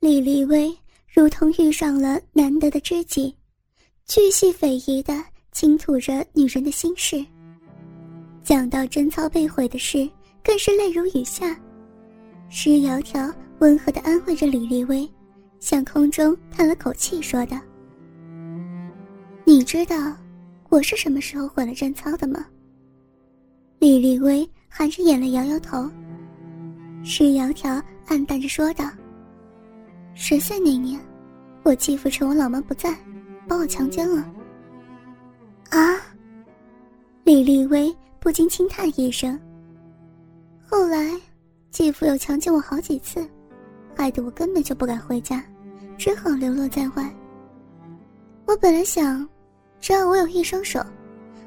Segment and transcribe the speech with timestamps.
[0.00, 0.74] 李立威
[1.06, 3.36] 如同遇上了难得的知己，
[4.06, 7.22] 巨细匪夷的倾吐着女人的心事。
[8.42, 10.08] 讲到贞操被毁的事，
[10.42, 11.54] 更是泪如雨下。
[12.48, 15.06] 施窈窕温和的安慰着李立威，
[15.58, 17.60] 向空中叹了口气，说道
[19.44, 20.16] ：“你知道
[20.70, 22.46] 我是什么时候毁了贞操的吗？”
[23.78, 25.86] 李立威含着眼泪摇摇头。
[27.04, 28.90] 施窈窕暗淡着说道。
[30.22, 31.00] 十岁那年，
[31.62, 32.94] 我继父趁我老妈不在，
[33.48, 34.22] 把我强奸了。
[35.70, 35.96] 啊！
[37.24, 39.40] 李立威不禁轻叹一声。
[40.68, 41.18] 后来，
[41.70, 43.26] 继父又强奸我好几次，
[43.96, 45.42] 害得我根本就不敢回家，
[45.96, 47.10] 只好流落在外。
[48.44, 49.26] 我本来想，
[49.80, 50.84] 只要我有一双手，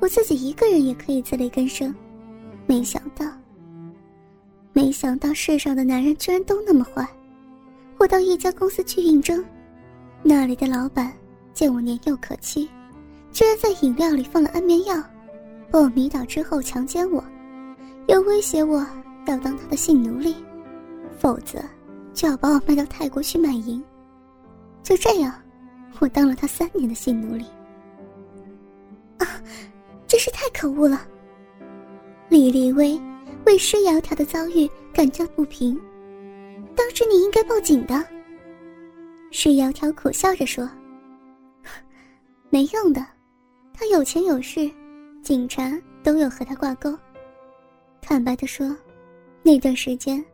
[0.00, 1.94] 我自己一个人也可以自力更生，
[2.66, 3.26] 没想到，
[4.72, 7.06] 没想到世上的男人居然都那么坏。
[8.04, 9.42] 我到一家公司去应征，
[10.22, 11.10] 那里的老板
[11.54, 12.68] 见我年幼可欺，
[13.32, 15.02] 居然在饮料里放了安眠药，
[15.70, 17.24] 把我迷倒之后强奸我，
[18.06, 18.86] 又威胁我
[19.26, 20.36] 要当他的性奴隶，
[21.18, 21.58] 否则
[22.12, 23.82] 就要把我卖到泰国去卖淫。
[24.82, 25.32] 就这样，
[25.98, 27.46] 我当了他三年的性奴隶。
[29.16, 29.40] 啊，
[30.06, 31.00] 真是太可恶了！
[32.28, 33.00] 李立威
[33.46, 35.80] 为施窈窕的遭遇感到不平。
[36.76, 37.94] 当时你应该报警的。
[39.30, 40.68] 施窈窕苦笑着说
[42.50, 43.04] ：“没用的，
[43.72, 44.70] 他有钱有势，
[45.22, 46.96] 警察都有和他挂钩。
[48.00, 48.76] 坦白的说，
[49.42, 50.24] 那段时间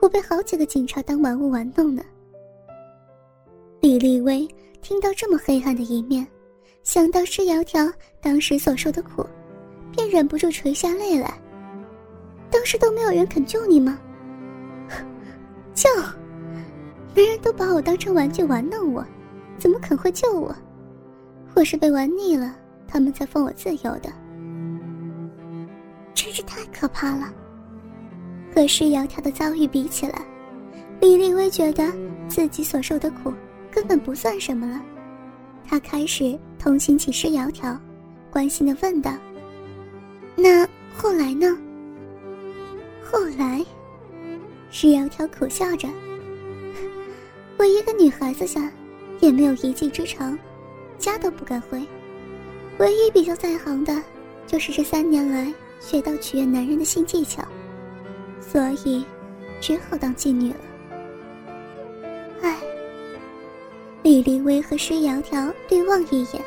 [0.00, 2.02] 我被好几个警察当玩物玩弄呢。”
[3.80, 4.46] 李立威
[4.82, 6.26] 听到这么黑暗的一面，
[6.82, 9.24] 想到施窈窕当时所受的苦，
[9.92, 11.32] 便忍不住垂下泪来。
[12.50, 14.00] 当时都没有人肯救你吗？
[15.78, 15.88] 救！
[17.14, 19.06] 别人都把我当成玩具玩弄我，
[19.58, 20.52] 怎么肯会救我？
[21.54, 22.52] 我是被玩腻了，
[22.88, 24.12] 他们才放我自由的。
[26.14, 27.32] 真是太可怕了。
[28.52, 30.20] 和施窈窕的遭遇比起来，
[31.00, 31.86] 李立威觉得
[32.26, 33.32] 自己所受的苦
[33.70, 34.80] 根本不算什么了。
[35.64, 37.78] 他开始同情起施窈窕，
[38.32, 39.12] 关心的问道
[40.34, 41.56] ：“那后来呢？”
[43.08, 43.64] 后来。
[44.70, 45.88] 施窈窕苦笑着
[47.56, 48.70] ：“我一个女孩子家，
[49.18, 50.38] 也没有一技之长，
[50.98, 51.82] 家都不敢回。
[52.78, 54.02] 唯一比较在行的，
[54.46, 57.42] 就是这三年来学到取悦男人的新技巧，
[58.40, 59.04] 所以
[59.58, 60.56] 只好当妓女了。”
[62.42, 62.56] 哎，
[64.02, 66.42] 李立威和施窈窕对望一眼，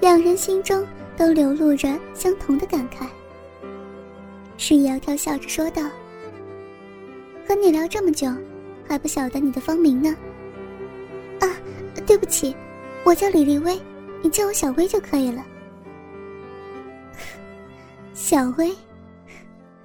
[0.00, 0.86] 两人心中
[1.16, 3.06] 都流露着相同的感慨。
[4.58, 5.82] 施窈窕笑着说道。
[7.48, 8.28] 和你聊这么久，
[8.86, 10.14] 还不晓得你的芳名呢。
[11.40, 11.48] 啊，
[12.06, 12.54] 对不起，
[13.04, 13.80] 我叫李立威，
[14.20, 15.42] 你叫我小薇就可以了。
[18.12, 18.70] 小薇，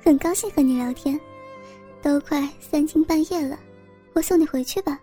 [0.04, 1.18] 很高兴和你聊天。
[2.02, 3.58] 都快三更半夜了，
[4.12, 5.00] 我送你回去吧。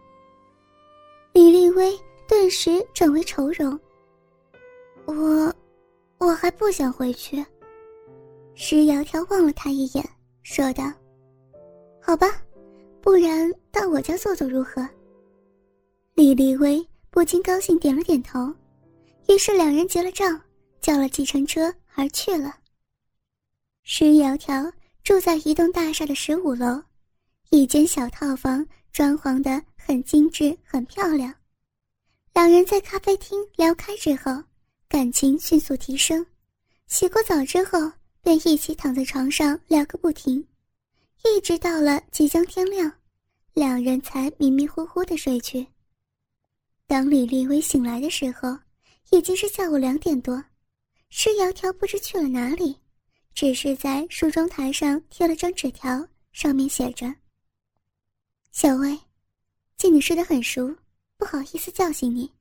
[1.32, 1.98] 李立威
[2.28, 3.80] 顿时转为愁容。
[5.06, 5.50] 我，
[6.18, 7.42] 我还不想回去。
[8.54, 10.06] 石窈窕望了他一眼，
[10.42, 10.92] 说道
[12.02, 12.26] ：“好吧。”
[13.02, 14.86] 不然到我家坐坐如何？
[16.14, 18.54] 李立威不禁高兴，点了点头。
[19.28, 20.40] 于是两人结了账，
[20.80, 22.54] 叫了计程车而去了。
[23.84, 24.70] 石窈窕
[25.02, 26.82] 住在一栋大厦的十五楼，
[27.50, 31.34] 一间小套房，装潢的很精致，很漂亮。
[32.34, 34.42] 两人在咖啡厅聊开之后，
[34.88, 36.24] 感情迅速提升。
[36.86, 37.90] 洗过澡之后，
[38.22, 40.44] 便一起躺在床上聊个不停。
[41.22, 42.90] 一直到了即将天亮，
[43.52, 45.66] 两人才迷迷糊糊的睡去。
[46.86, 48.58] 当李立威醒来的时候，
[49.10, 50.42] 已经是下午两点多。
[51.10, 52.76] 施窈窕不知去了哪里，
[53.34, 57.12] 只是在梳妆台上贴了张纸条，上面写着
[58.52, 58.98] ：“小薇，
[59.76, 60.74] 见你睡得很熟，
[61.16, 62.32] 不好意思叫醒你，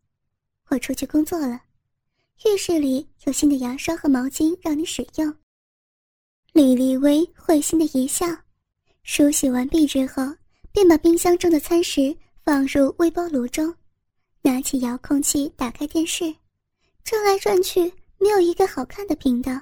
[0.70, 1.62] 我出去工作了，
[2.46, 5.36] 浴室里有新的牙刷和毛巾让你使用。”
[6.54, 8.25] 李立威会心的一笑。
[9.04, 10.24] 梳洗完毕之后，
[10.72, 13.74] 便把冰箱中的餐食放入微波炉中，
[14.42, 16.34] 拿起遥控器打开电视，
[17.04, 17.81] 转来转去
[18.19, 19.60] 没有一个好看的频道，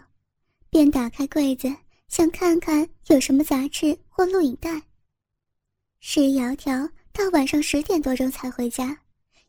[0.69, 1.73] 便打开柜子
[2.09, 4.81] 想看看有什么杂志或录影带。
[5.99, 8.97] 施窈窕到晚上十点多钟才回家，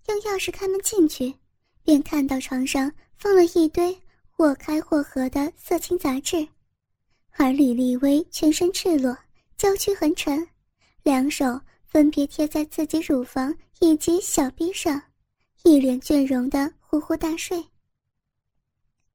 [0.07, 1.35] 用钥匙开门进去，
[1.83, 3.97] 便看到床上放了一堆
[4.31, 6.47] 或开或合的色情杂志，
[7.33, 9.17] 而李立威全身赤裸。
[9.59, 10.47] 娇躯横陈，
[11.03, 15.03] 两手分别贴在自己乳房以及小臂上，
[15.65, 17.61] 一脸倦容的呼呼大睡。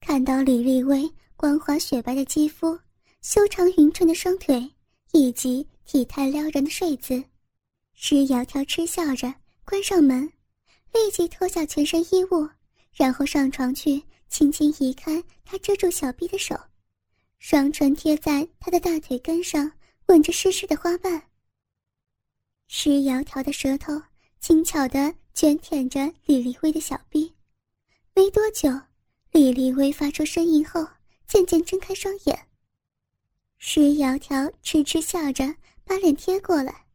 [0.02, 2.78] 看到李丽薇光滑雪白的肌肤、
[3.22, 4.70] 修长匀称的双腿
[5.14, 7.24] 以及体态撩人的睡姿，
[7.94, 10.30] 施窈窕嗤笑着关上门，
[10.92, 12.46] 立即脱下全身衣物，
[12.94, 16.54] 然后上床去轻轻移开他遮住小臂的手，
[17.40, 19.72] 双唇贴在他的大腿根上，
[20.08, 21.30] 吻着湿湿的花瓣。
[22.68, 24.02] 施窈窕的舌头
[24.40, 27.34] 轻巧地卷舔着李丽薇的小臂，
[28.14, 28.70] 没多久。
[29.32, 30.88] 李丽薇发出声音后，
[31.28, 32.48] 渐渐睁开双眼。
[33.58, 36.86] 施窈窕痴痴笑着，把脸贴过来，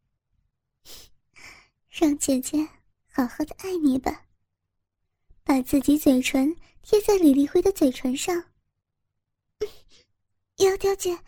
[1.88, 2.68] 让姐姐
[3.10, 4.26] 好好的爱你吧。
[5.42, 8.44] 把自己嘴唇贴在李丽辉的嘴唇上。
[10.56, 11.18] 窈窕姐，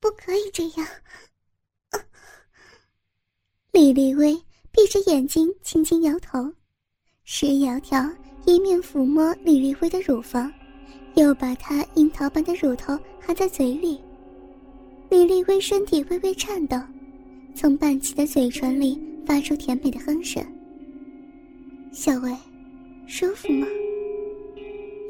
[0.00, 0.88] 不可以这样。
[3.72, 4.34] 李丽薇
[4.72, 6.52] 闭着眼睛，轻轻摇头。
[7.24, 8.10] 石窈窕。
[8.46, 10.50] 一面抚摸李丽薇的乳房，
[11.14, 14.00] 又把她樱桃般的乳头含在嘴里。
[15.10, 16.78] 李丽薇身体微微颤抖，
[17.54, 20.42] 从半起的嘴唇里发出甜美的哼声。
[21.92, 22.34] 小薇，
[23.06, 23.66] 舒服吗？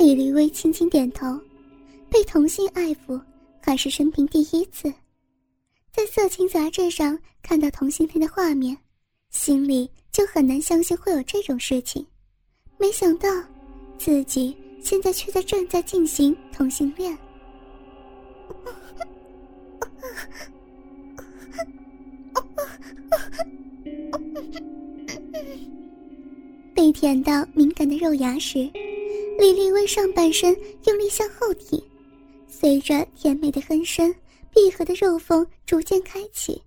[0.01, 1.41] 李丽薇轻轻点头。
[2.11, 3.19] 被同性爱抚
[3.63, 4.93] 还是生平第一次，
[5.93, 8.77] 在色情杂志上看到同性恋的画面，
[9.31, 12.05] 心里就很难相信会有这种事情。
[12.79, 13.29] 没想到，
[13.97, 17.17] 自己现在却在正在进行同性恋。
[26.75, 28.59] 被舔到敏感的肉芽时，
[29.39, 30.57] 李丽薇上半身
[30.87, 31.81] 用力向后挺，
[32.61, 34.15] 随着甜美的哼声，
[34.51, 36.63] 闭合的肉缝逐渐开启。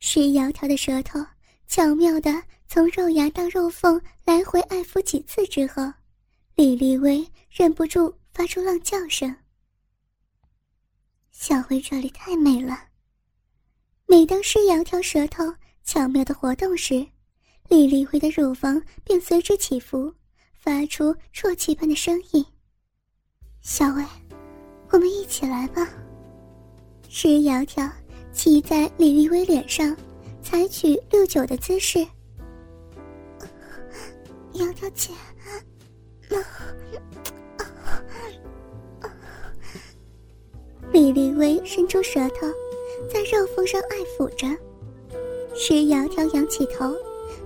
[0.00, 1.18] 施窈窕的舌头
[1.66, 2.42] 巧妙的。
[2.68, 5.82] 从肉芽到肉缝来回爱抚几次之后，
[6.54, 9.34] 李丽薇忍不住发出浪叫声。
[11.30, 12.88] 小薇这里太美了。
[14.06, 15.54] 每当施窈窕舌头
[15.84, 17.06] 巧妙的活动时，
[17.68, 20.14] 李丽薇的乳房便随之起伏，
[20.54, 22.42] 发出啜泣般的声音。
[23.60, 24.02] 小薇，
[24.92, 25.88] 我们一起来吧。
[27.08, 27.90] 施窈窕
[28.32, 29.96] 骑在李丽薇脸上，
[30.42, 31.98] 采取六九的姿势。
[34.52, 35.12] 窈窕姐，
[40.92, 42.46] 李丽薇伸出舌头，
[43.10, 44.46] 在肉缝上爱抚着。
[45.54, 46.94] 石窈窕仰起头，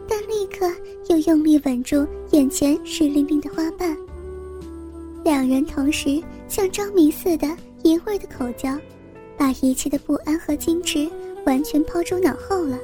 [0.09, 0.69] 但立刻
[1.09, 3.97] 又用力吻住眼前湿淋淋的花瓣。
[5.25, 7.49] 两人同时像着迷似的
[7.83, 8.79] 一会儿的口交，
[9.37, 11.09] 把一切的不安和矜持
[11.45, 12.79] 完全抛诸脑后了。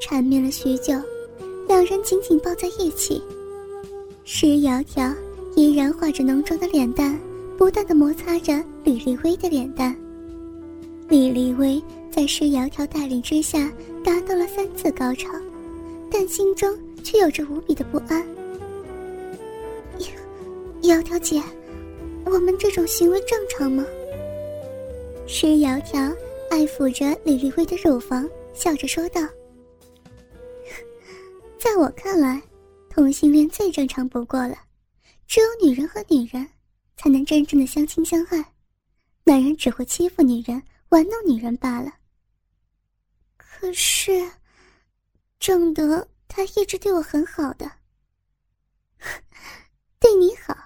[0.00, 0.94] 缠绵了许久。
[1.68, 3.20] 两人紧紧抱在一起，
[4.24, 5.12] 施窈窕
[5.56, 7.18] 依然画着浓妆的脸蛋，
[7.58, 9.92] 不断的摩擦着李丽薇的脸蛋。
[11.08, 13.68] 李丽薇在施窈窕带领之下
[14.04, 15.28] 达到了三次高潮，
[16.08, 16.72] 但心中
[17.02, 18.24] 却有着无比的不安。
[20.82, 21.42] 窈窕姐，
[22.26, 23.84] 我们这种行为正常吗？
[25.28, 26.14] 施窈窕
[26.50, 29.20] 爱抚着李丽薇的乳房，笑着说道。
[31.58, 32.42] 在我看来，
[32.90, 34.56] 同性恋最正常不过了。
[35.26, 36.46] 只有女人和女人，
[36.96, 38.52] 才能真正的相亲相爱。
[39.24, 41.92] 男人只会欺负女人、玩弄女人罢了。
[43.36, 44.30] 可是，
[45.40, 47.68] 正德他一直对我很好的，
[49.98, 50.65] 对你好，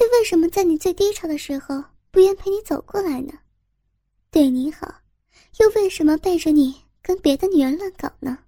[0.00, 3.34] 却为什么在你最低潮的时候不愿陪你走过来呢？
[4.30, 4.90] 对你好，
[5.58, 8.38] 又为什么背着你跟别的女人乱搞呢？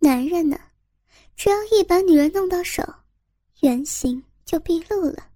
[0.00, 0.58] 男人呢，
[1.36, 2.82] 只要一把女人弄到手，
[3.60, 5.28] 原形就毕露了。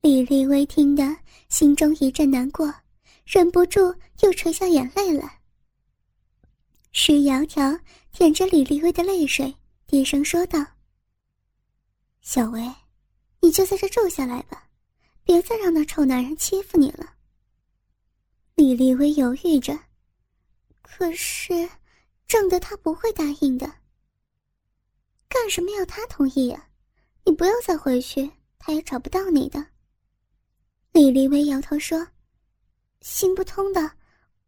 [0.00, 1.16] 李丽薇听得
[1.48, 2.74] 心中一阵难过，
[3.24, 5.38] 忍不住又垂下眼泪来。
[6.90, 7.78] 石窈窕
[8.10, 9.54] 舔着李丽薇的泪水，
[9.86, 10.66] 低声说道
[12.22, 12.68] ：“小薇，
[13.42, 14.70] 你就在这住下来吧，
[15.22, 17.16] 别再让那臭男人欺负你了。”
[18.56, 19.78] 李丽薇犹豫着，
[20.80, 21.68] 可是。
[22.28, 23.70] 正德他不会答应的。
[25.28, 26.66] 干什么要他同意呀？
[27.26, 29.66] 你不要再回去，他也找不到你的。
[30.92, 32.08] 李丽薇摇头说
[33.02, 33.92] ：“行不通的，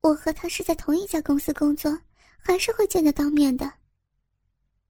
[0.01, 1.99] 我和他是在同一家公司工作，
[2.39, 3.71] 还是会见得到面的。”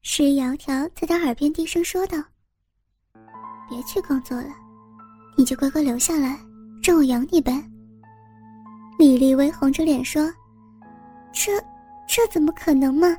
[0.02, 2.22] 石窈窕在他耳边低声说道
[3.68, 4.54] ：“别去工作了，
[5.36, 6.38] 你就乖乖留下来，
[6.82, 7.52] 让我养你呗。”
[8.98, 10.32] 李丽薇红着脸说
[11.32, 11.52] ：“这。”
[12.06, 13.16] 这怎么可能嘛？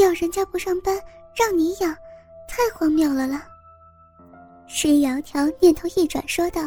[0.00, 0.96] 要人家不上班，
[1.36, 1.92] 让你养，
[2.48, 3.42] 太荒谬了了。
[4.68, 6.62] 石窈窕念头一转，说道：“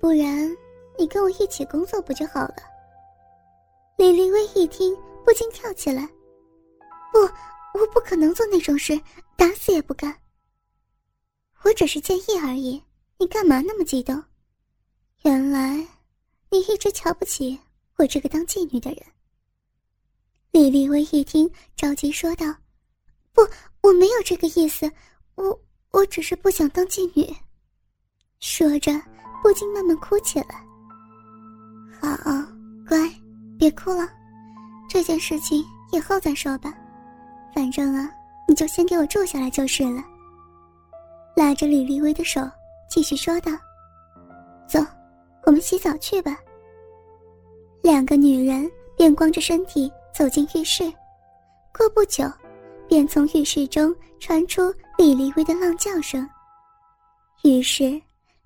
[0.00, 0.50] 不然
[0.98, 2.54] 你跟我一起工作不就好了？”
[3.98, 6.08] 李丽薇一听，不禁跳起来
[7.12, 7.18] ：“不，
[7.78, 8.98] 我不可能做那种事，
[9.36, 10.16] 打死也不干。
[11.64, 12.82] 我只是建议而已，
[13.18, 14.22] 你干嘛那么激动？
[15.22, 15.76] 原来
[16.50, 17.58] 你一直瞧不起
[17.96, 19.02] 我这个当妓女的人。”
[20.52, 22.46] 李丽薇一听，着急说道
[23.32, 23.42] ：“不，
[23.80, 24.90] 我没有这个意思，
[25.36, 25.58] 我……”
[25.92, 27.36] 我只是不想当妓女。
[28.40, 28.90] 说着，
[29.42, 30.64] 不禁慢慢哭起来。
[32.00, 32.08] 好，
[32.88, 32.96] 乖，
[33.58, 34.10] 别哭了，
[34.88, 36.72] 这件事情以后再说吧。
[37.54, 38.10] 反正啊，
[38.48, 40.02] 你就先给我住下来就是了。
[41.34, 42.40] 拉着李丽薇的手，
[42.88, 43.52] 继续说道
[44.68, 44.78] ：“走，
[45.44, 46.38] 我们洗澡去吧。”
[47.82, 50.92] 两个女人便光着身体走进浴室。
[51.76, 52.24] 过不久。
[52.88, 56.28] 便从浴室中传出李丽薇的浪叫声。
[57.42, 57.98] 于是，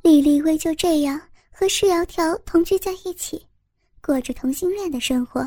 [0.03, 3.45] 李丽薇就这样和施窈窕同居在一起，
[4.01, 5.41] 过着同性恋的生活。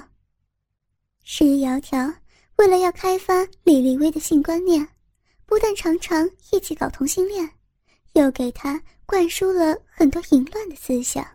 [1.24, 2.14] 施窈窕
[2.58, 4.86] 为了要开发李丽薇的性观念，
[5.50, 7.50] 不但常常一起搞同性恋，
[8.14, 11.26] 又给他灌输了很多淫乱的思想。